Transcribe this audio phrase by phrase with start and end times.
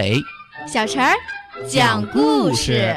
[0.00, 0.24] 阿伟，
[0.66, 1.14] 小陈儿
[1.68, 2.96] 讲故事。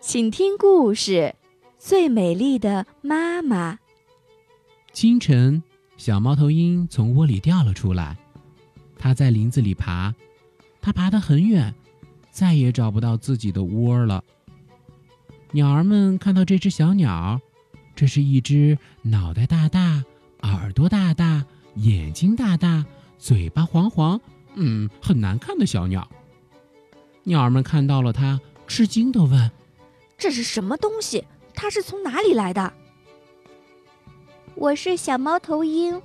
[0.00, 1.12] 请听故事
[1.78, 3.72] 《最美丽的妈妈》。
[4.92, 5.62] 清晨，
[6.02, 8.16] 小猫头鹰从窝里掉了出来，
[8.98, 10.12] 它在林子里爬，
[10.80, 11.72] 它爬得很远，
[12.32, 14.24] 再也找不到自己的窝了。
[15.52, 17.40] 鸟儿们看到这只小鸟，
[17.94, 20.02] 这是一只脑袋大大、
[20.40, 22.84] 耳朵大大、眼睛大大、
[23.16, 24.20] 嘴巴黄黄，
[24.56, 26.10] 嗯，很难看的小鸟。
[27.22, 29.48] 鸟儿们看到了它，吃惊地问。
[30.18, 31.24] 这是什么东西？
[31.54, 32.72] 它是从哪里来的？
[34.54, 36.00] 我是小猫头鹰，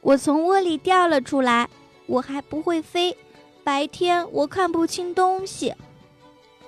[0.00, 1.68] 我从窝里掉了出来，
[2.06, 3.16] 我还不会飞，
[3.64, 5.74] 白天我看不清东西。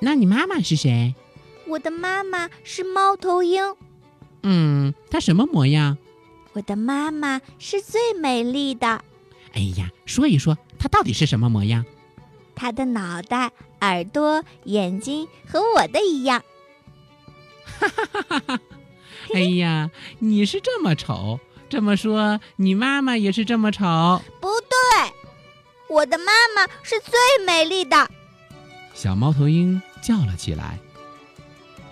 [0.00, 1.14] 那你妈妈是谁？
[1.66, 3.62] 我的妈妈是猫头鹰。
[4.42, 5.98] 嗯，她什么模样？
[6.54, 9.02] 我的妈妈是最美丽的。
[9.52, 11.84] 哎呀，说一说她到底是什么模样？
[12.56, 16.42] 她的脑袋、耳朵、眼睛和我的一样。
[17.78, 18.29] 哈哈哈！
[19.34, 23.84] 哎呀，你是这么丑，这么说你妈妈也是这么丑？
[24.40, 25.12] 不对，
[25.88, 27.12] 我的妈妈是最
[27.46, 28.10] 美丽的。
[28.92, 30.78] 小猫头鹰叫了起来。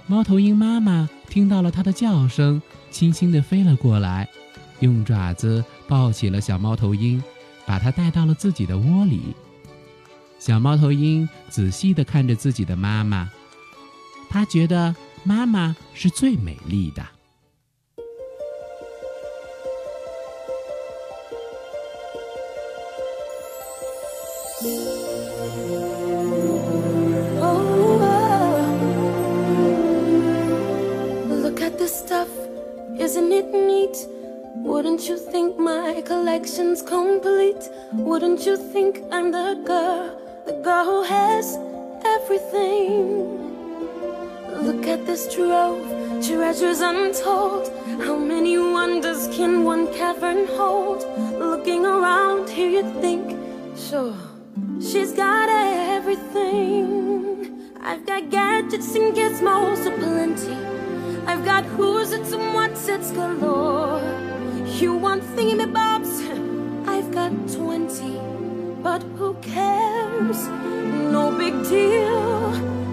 [0.07, 4.29] 猫头鹰妈妈听到了它的叫声，轻轻地飞了过来，
[4.81, 7.23] 用爪子抱起了小猫头鹰，
[7.65, 9.35] 把它带到了自己的窝里。
[10.39, 13.31] 小猫头鹰仔细地看着自己的妈妈，
[14.29, 14.95] 它觉得。
[15.25, 17.05] 妈妈是最美丽的。
[24.61, 24.67] Oh,
[31.29, 32.29] look at this stuff,
[32.99, 33.97] isn't it neat?
[34.57, 37.71] Wouldn't you think my collection's complete?
[37.93, 41.57] Wouldn't you think I'm the girl, the girl who has
[42.05, 43.39] everything?
[44.61, 45.87] Look at this trove,
[46.27, 47.71] treasures untold.
[48.01, 51.05] How many wonders can one cavern hold?
[51.39, 53.39] Looking around here, you think,
[53.79, 54.17] sure,
[54.81, 57.71] she's got everything.
[57.81, 60.57] I've got gadgets and gizmos aplenty.
[61.27, 64.01] I've got who's it's and what's it's galore.
[64.81, 66.87] You want thingamabobs?
[66.89, 68.19] I've got twenty.
[68.83, 70.47] But who cares?
[71.13, 72.88] No big deal.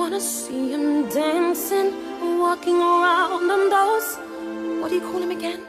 [0.00, 1.92] Wanna see him dancing,
[2.40, 4.08] walking around on those,
[4.80, 5.60] what do you call him again?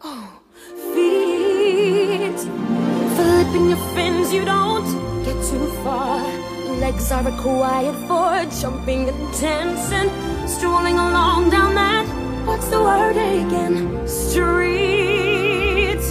[0.00, 0.26] Oh,
[0.94, 2.40] feet.
[3.16, 4.88] Flipping your fins, you don't
[5.22, 6.24] get too far.
[6.80, 10.08] Legs are required for jumping and dancing,
[10.48, 12.06] strolling along down that,
[12.46, 14.08] what's the word again?
[14.08, 16.04] Street.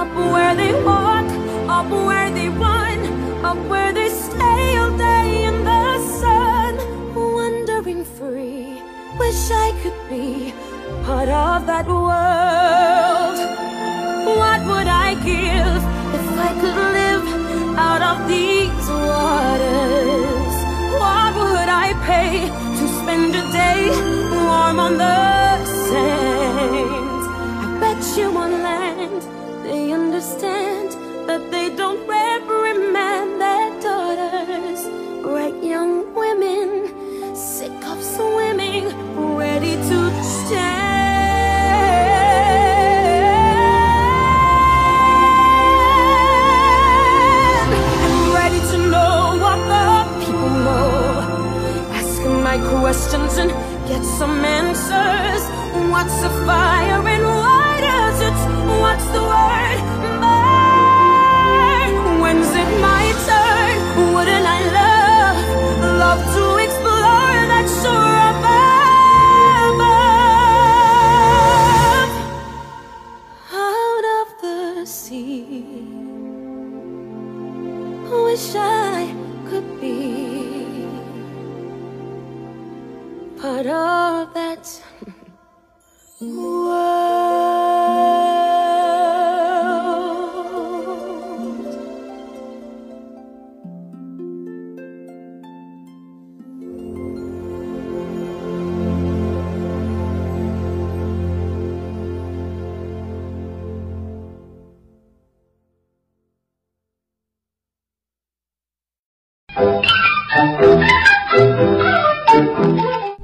[0.00, 1.28] Up where they walk,
[1.68, 2.98] up where they run,
[11.12, 13.38] part of that world.
[14.40, 15.80] What would I give
[16.18, 17.26] if I could live
[17.88, 20.54] out of these waters?
[21.02, 22.32] What would I pay
[22.78, 23.80] to spend a day
[24.46, 25.18] warm on the
[25.88, 27.22] sand?
[27.64, 29.20] I bet you on land
[29.66, 30.88] they understand
[31.28, 32.02] that they don't
[54.44, 55.42] answers.
[55.92, 58.34] What's a fire and why does it?
[58.82, 59.80] What's the word?
[60.22, 61.90] Burn.
[62.20, 63.76] When's it my turn?
[64.14, 65.38] Wouldn't I love,
[66.04, 68.62] love to explore that shore above?
[73.52, 75.88] Out of the sea.
[78.24, 79.14] Wish I
[79.48, 80.51] could be
[83.42, 84.82] but all that.